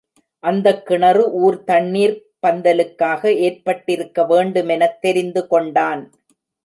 அந்தக் 0.43 0.85
கிணறு 0.85 1.31
ஊர் 1.33 1.63
தண்ணிர்ப் 1.63 2.23
பந்தலுக்காக 2.47 3.35
ஏற்பட்டிருக்க 3.39 4.25
வேண்டுமெனத் 4.25 5.01
தெரிந்து 5.01 5.47
கொண்டான். 5.47 6.03